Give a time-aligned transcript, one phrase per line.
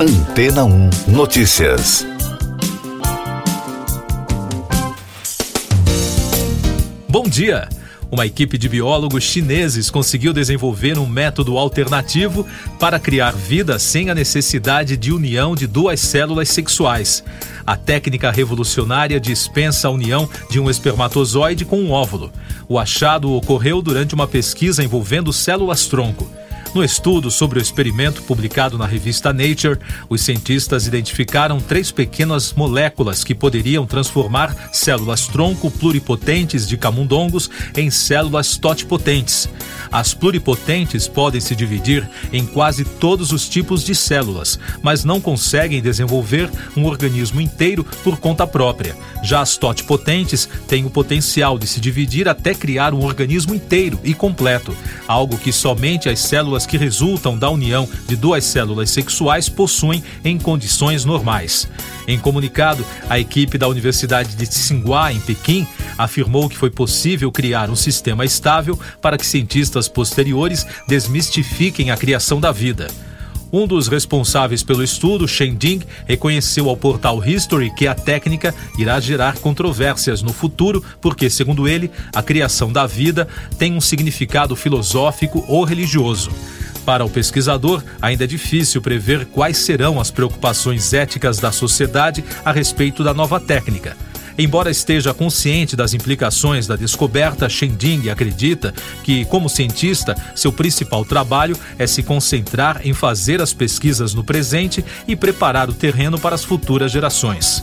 [0.00, 2.06] Antena 1 Notícias.
[7.08, 7.68] Bom dia!
[8.08, 12.46] Uma equipe de biólogos chineses conseguiu desenvolver um método alternativo
[12.78, 17.24] para criar vida sem a necessidade de união de duas células sexuais.
[17.66, 22.32] A técnica revolucionária dispensa a união de um espermatozoide com um óvulo.
[22.68, 26.30] O achado ocorreu durante uma pesquisa envolvendo células-tronco.
[26.74, 29.78] No estudo sobre o experimento publicado na revista Nature,
[30.08, 37.90] os cientistas identificaram três pequenas moléculas que poderiam transformar células tronco pluripotentes de camundongos em
[37.90, 39.48] células totipotentes.
[39.90, 45.80] As pluripotentes podem se dividir em quase todos os tipos de células, mas não conseguem
[45.80, 48.94] desenvolver um organismo inteiro por conta própria.
[49.22, 54.12] Já as totipotentes têm o potencial de se dividir até criar um organismo inteiro e
[54.12, 54.76] completo,
[55.06, 60.38] algo que somente as células que resultam da união de duas células sexuais possuem em
[60.38, 61.68] condições normais.
[62.06, 65.66] Em comunicado, a equipe da Universidade de Tsinghua, em Pequim,
[65.96, 72.40] afirmou que foi possível criar um sistema estável para que cientistas posteriores desmistifiquem a criação
[72.40, 72.88] da vida.
[73.50, 79.00] Um dos responsáveis pelo estudo, Shen Ding, reconheceu ao portal History que a técnica irá
[79.00, 83.26] gerar controvérsias no futuro, porque, segundo ele, a criação da vida
[83.58, 86.30] tem um significado filosófico ou religioso.
[86.88, 92.50] Para o pesquisador, ainda é difícil prever quais serão as preocupações éticas da sociedade a
[92.50, 93.94] respeito da nova técnica.
[94.38, 98.72] Embora esteja consciente das implicações da descoberta, Shending acredita
[99.04, 104.82] que, como cientista, seu principal trabalho é se concentrar em fazer as pesquisas no presente
[105.06, 107.62] e preparar o terreno para as futuras gerações.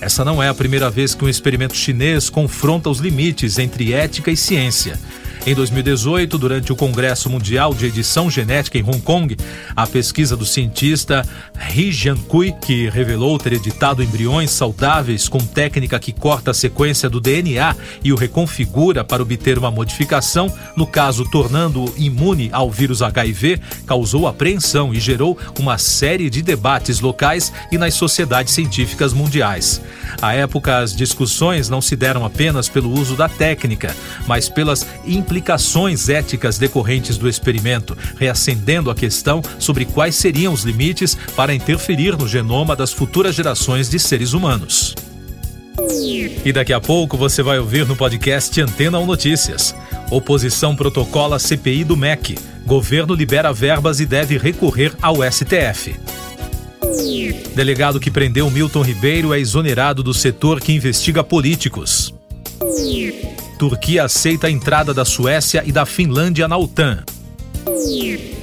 [0.00, 4.30] Essa não é a primeira vez que um experimento chinês confronta os limites entre ética
[4.30, 4.98] e ciência.
[5.44, 9.36] Em 2018, durante o Congresso Mundial de Edição Genética em Hong Kong,
[9.74, 11.26] a pesquisa do cientista
[11.76, 17.20] He Jiankui, que revelou ter editado embriões saudáveis com técnica que corta a sequência do
[17.20, 23.60] DNA e o reconfigura para obter uma modificação, no caso tornando-o imune ao vírus HIV,
[23.84, 29.82] causou apreensão e gerou uma série de debates locais e nas sociedades científicas mundiais.
[30.20, 33.96] À época, as discussões não se deram apenas pelo uso da técnica,
[34.28, 40.62] mas pelas implicações implicações éticas decorrentes do experimento, reacendendo a questão sobre quais seriam os
[40.62, 44.94] limites para interferir no genoma das futuras gerações de seres humanos.
[46.44, 49.74] E daqui a pouco você vai ouvir no podcast Antena ou Notícias.
[50.10, 52.36] Oposição protocola CPI do MEC.
[52.66, 55.96] Governo libera verbas e deve recorrer ao STF.
[57.54, 62.12] Delegado que prendeu Milton Ribeiro é exonerado do setor que investiga políticos.
[63.62, 67.04] Turquia aceita a entrada da Suécia e da Finlândia na OTAN.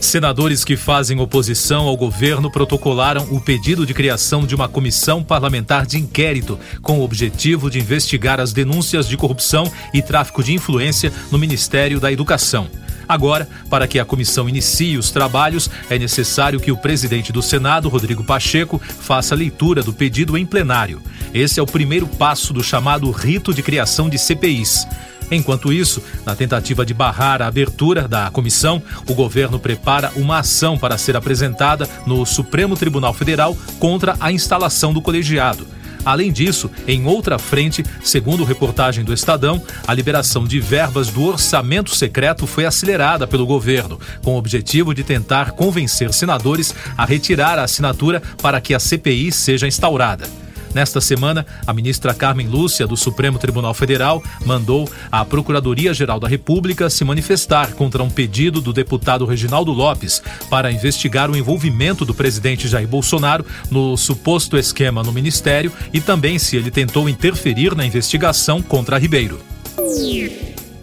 [0.00, 5.84] Senadores que fazem oposição ao governo protocolaram o pedido de criação de uma comissão parlamentar
[5.84, 11.12] de inquérito com o objetivo de investigar as denúncias de corrupção e tráfico de influência
[11.28, 12.68] no Ministério da Educação.
[13.10, 17.88] Agora, para que a comissão inicie os trabalhos, é necessário que o presidente do Senado,
[17.88, 21.02] Rodrigo Pacheco, faça leitura do pedido em plenário.
[21.34, 24.86] Esse é o primeiro passo do chamado rito de criação de CPIs.
[25.28, 30.78] Enquanto isso, na tentativa de barrar a abertura da comissão, o governo prepara uma ação
[30.78, 35.66] para ser apresentada no Supremo Tribunal Federal contra a instalação do colegiado.
[36.04, 41.94] Além disso, em outra frente, segundo reportagem do Estadão, a liberação de verbas do orçamento
[41.94, 47.64] secreto foi acelerada pelo governo, com o objetivo de tentar convencer senadores a retirar a
[47.64, 50.26] assinatura para que a CPI seja instaurada.
[50.74, 56.88] Nesta semana, a ministra Carmen Lúcia, do Supremo Tribunal Federal, mandou à Procuradoria-Geral da República
[56.88, 62.68] se manifestar contra um pedido do deputado Reginaldo Lopes para investigar o envolvimento do presidente
[62.68, 68.62] Jair Bolsonaro no suposto esquema no ministério e também se ele tentou interferir na investigação
[68.62, 69.40] contra Ribeiro.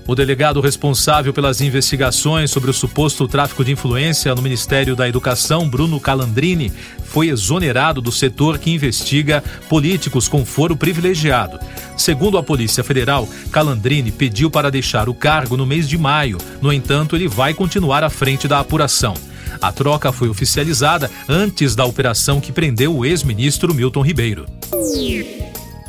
[0.08, 5.68] O delegado responsável pelas investigações sobre o suposto tráfico de influência no Ministério da Educação,
[5.68, 6.72] Bruno Calandrini,
[7.04, 11.60] foi exonerado do setor que investiga políticos com foro privilegiado.
[11.98, 16.38] Segundo a Polícia Federal, Calandrini pediu para deixar o cargo no mês de maio.
[16.62, 19.14] No entanto, ele vai continuar à frente da apuração.
[19.62, 24.46] A troca foi oficializada antes da operação que prendeu o ex-ministro Milton Ribeiro.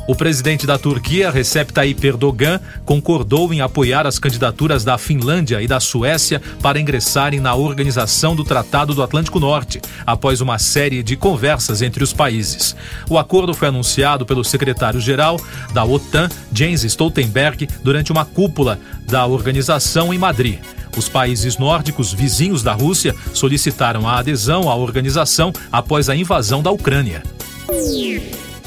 [0.09, 5.67] O presidente da Turquia, Recep Tayyip Erdogan, concordou em apoiar as candidaturas da Finlândia e
[5.67, 11.15] da Suécia para ingressarem na organização do Tratado do Atlântico Norte, após uma série de
[11.15, 12.75] conversas entre os países.
[13.07, 15.39] O acordo foi anunciado pelo secretário-geral
[15.75, 20.57] da OTAN, Jens Stoltenberg, durante uma cúpula da organização em Madrid.
[20.97, 26.71] Os países nórdicos vizinhos da Rússia solicitaram a adesão à organização após a invasão da
[26.71, 27.21] Ucrânia.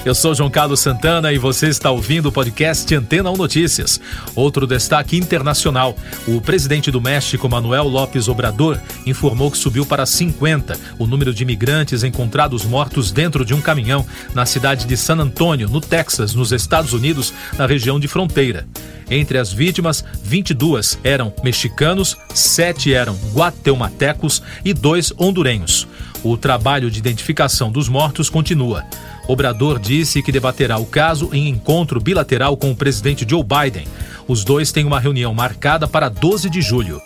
[0.05, 4.01] Eu sou João Carlos Santana e você está ouvindo o podcast Antena 1 Notícias.
[4.35, 5.95] Outro destaque internacional:
[6.27, 11.45] o presidente do México, Manuel López Obrador, informou que subiu para 50 o número de
[11.45, 14.05] imigrantes encontrados mortos dentro de um caminhão
[14.35, 18.67] na cidade de San Antônio, no Texas, nos Estados Unidos, na região de fronteira.
[19.09, 25.87] Entre as vítimas, 22 eram mexicanos, 7 eram guatemaltecos e 2 hondurenhos.
[26.23, 28.85] O trabalho de identificação dos mortos continua.
[29.29, 33.87] Obrador disse que debaterá o caso em encontro bilateral com o presidente Joe Biden.
[34.27, 37.01] Os dois têm uma reunião marcada para 12 de julho.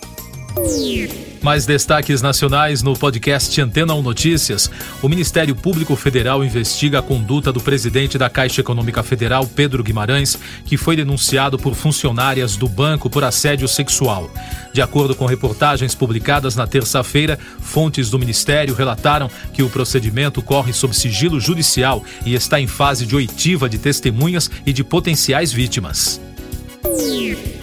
[1.42, 4.70] Mais destaques nacionais no podcast Antena 1 Notícias.
[5.02, 10.38] O Ministério Público Federal investiga a conduta do presidente da Caixa Econômica Federal, Pedro Guimarães,
[10.64, 14.30] que foi denunciado por funcionárias do banco por assédio sexual.
[14.72, 20.72] De acordo com reportagens publicadas na terça-feira, fontes do Ministério relataram que o procedimento corre
[20.72, 26.20] sob sigilo judicial e está em fase de oitiva de testemunhas e de potenciais vítimas.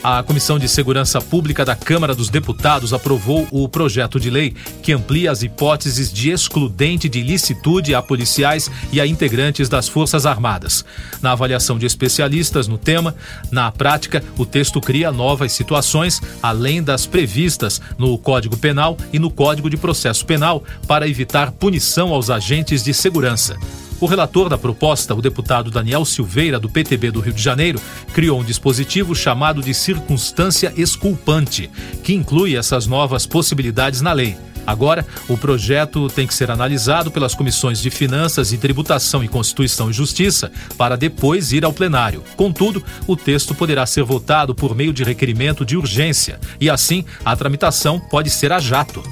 [0.04, 4.92] A Comissão de Segurança Pública da Câmara dos Deputados aprovou o projeto de lei que
[4.92, 10.84] amplia as hipóteses de excludente de licitude a policiais e a integrantes das Forças Armadas.
[11.22, 13.16] Na avaliação de especialistas no tema,
[13.50, 19.32] na prática, o texto cria novas situações, além das previstas no Código Penal e no
[19.32, 23.58] Código de Processo Penal, para evitar punição aos agentes de segurança.
[24.00, 27.80] O relator da proposta, o deputado Daniel Silveira, do PTB do Rio de Janeiro,
[28.14, 31.70] criou um dispositivo chamado de circunstância exculpante,
[32.04, 34.36] que inclui essas novas possibilidades na lei.
[34.66, 39.90] Agora, o projeto tem que ser analisado pelas comissões de Finanças e Tributação e Constituição
[39.90, 42.24] e Justiça para depois ir ao plenário.
[42.36, 47.36] Contudo, o texto poderá ser votado por meio de requerimento de urgência e, assim, a
[47.36, 49.04] tramitação pode ser a jato.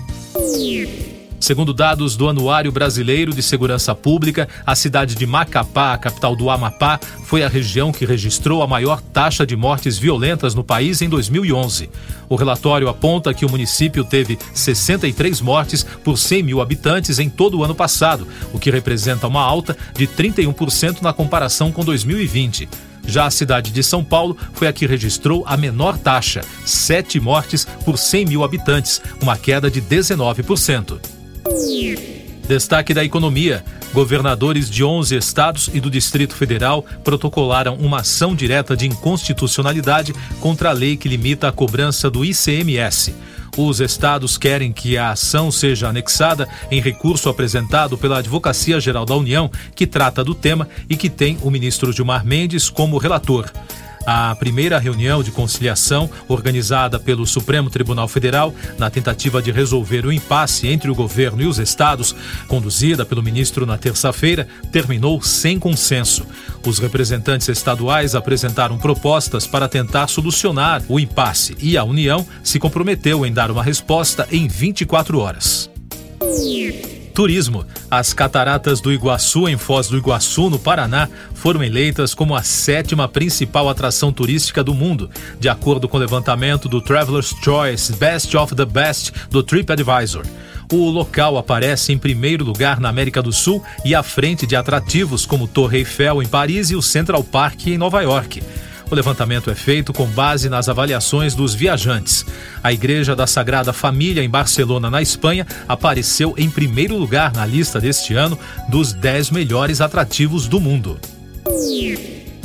[1.42, 7.00] Segundo dados do Anuário Brasileiro de Segurança Pública, a cidade de Macapá, capital do Amapá,
[7.26, 11.90] foi a região que registrou a maior taxa de mortes violentas no país em 2011.
[12.30, 17.58] O relatório aponta que o município teve 63 mortes por 100 mil habitantes em todo
[17.58, 22.70] o ano passado, o que representa uma alta de 31% na comparação com 2020.
[23.08, 27.66] Já a cidade de São Paulo foi a que registrou a menor taxa, 7 mortes
[27.84, 31.21] por 100 mil habitantes, uma queda de 19%.
[32.48, 33.64] Destaque da economia.
[33.94, 40.70] Governadores de 11 estados e do Distrito Federal protocolaram uma ação direta de inconstitucionalidade contra
[40.70, 43.14] a lei que limita a cobrança do ICMS.
[43.58, 49.16] Os estados querem que a ação seja anexada em recurso apresentado pela Advocacia Geral da
[49.16, 53.52] União, que trata do tema e que tem o ministro Gilmar Mendes como relator.
[54.06, 60.12] A primeira reunião de conciliação, organizada pelo Supremo Tribunal Federal, na tentativa de resolver o
[60.12, 62.16] impasse entre o governo e os estados,
[62.48, 66.26] conduzida pelo ministro na terça-feira, terminou sem consenso.
[66.66, 73.26] Os representantes estaduais apresentaram propostas para tentar solucionar o impasse e a União se comprometeu
[73.26, 75.70] em dar uma resposta em 24 horas.
[77.22, 77.68] Turismo.
[77.92, 83.08] As cataratas do Iguaçu, em Foz do Iguaçu, no Paraná, foram eleitas como a sétima
[83.08, 85.08] principal atração turística do mundo,
[85.40, 90.26] de acordo com o levantamento do Traveler's Choice Best of the Best do TripAdvisor.
[90.74, 95.24] O local aparece em primeiro lugar na América do Sul e à frente de atrativos
[95.24, 98.42] como Torre Eiffel em Paris e o Central Park em Nova York.
[98.92, 102.26] O levantamento é feito com base nas avaliações dos viajantes.
[102.62, 107.80] A Igreja da Sagrada Família, em Barcelona, na Espanha, apareceu em primeiro lugar na lista
[107.80, 111.00] deste ano dos 10 melhores atrativos do mundo.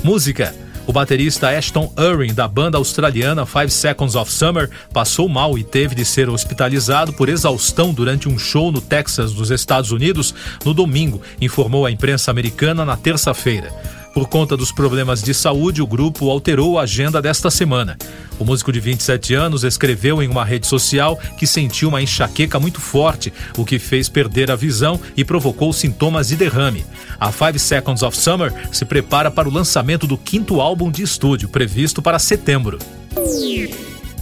[0.04, 0.54] Música.
[0.86, 5.96] O baterista Ashton Irving, da banda australiana Five Seconds of Summer, passou mal e teve
[5.96, 10.32] de ser hospitalizado por exaustão durante um show no Texas, nos Estados Unidos,
[10.64, 13.74] no domingo, informou a imprensa americana na terça-feira.
[14.16, 17.98] Por conta dos problemas de saúde, o grupo alterou a agenda desta semana.
[18.38, 22.80] O músico de 27 anos escreveu em uma rede social que sentiu uma enxaqueca muito
[22.80, 26.82] forte, o que fez perder a visão e provocou sintomas de derrame.
[27.20, 31.50] A Five Seconds of Summer se prepara para o lançamento do quinto álbum de estúdio,
[31.50, 32.78] previsto para setembro.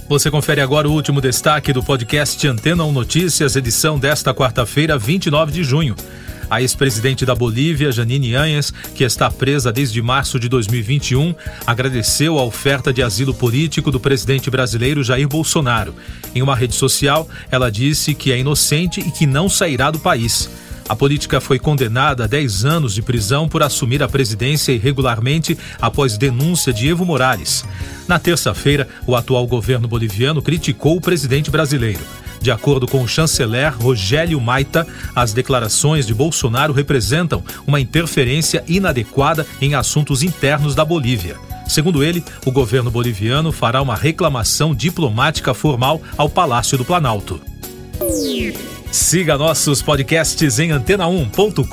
[0.08, 5.52] Você confere agora o último destaque do podcast Antena 1 Notícias, edição desta quarta-feira, 29
[5.52, 5.94] de junho.
[6.50, 11.34] A ex-presidente da Bolívia, Janine Anhas, que está presa desde março de 2021,
[11.66, 15.94] agradeceu a oferta de asilo político do presidente brasileiro Jair Bolsonaro.
[16.34, 20.50] Em uma rede social, ela disse que é inocente e que não sairá do país.
[20.86, 26.18] A política foi condenada a 10 anos de prisão por assumir a presidência irregularmente após
[26.18, 27.64] denúncia de Evo Morales.
[28.06, 32.00] Na terça-feira, o atual governo boliviano criticou o presidente brasileiro.
[32.44, 34.86] De acordo com o chanceler Rogério Maita,
[35.16, 41.38] as declarações de Bolsonaro representam uma interferência inadequada em assuntos internos da Bolívia.
[41.66, 47.40] Segundo ele, o governo boliviano fará uma reclamação diplomática formal ao Palácio do Planalto.
[48.92, 51.64] Siga nossos podcasts em antena1.com.br.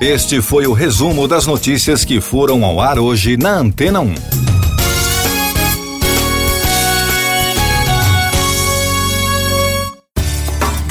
[0.00, 4.53] Este foi o resumo das notícias que foram ao ar hoje na Antena 1.